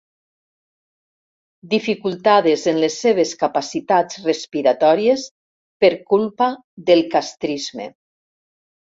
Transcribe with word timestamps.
Dificultades 1.73 2.63
en 2.71 2.79
les 2.83 2.95
seves 3.03 3.33
capacitats 3.43 4.17
respiratòries 4.29 5.25
per 5.85 5.91
culpa 6.15 6.47
del 6.89 7.03
castrisme. 7.17 7.87